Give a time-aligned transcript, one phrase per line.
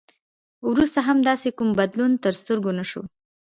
[0.69, 3.01] وروسته هم داسې کوم بدلون تر سترګو نه شو.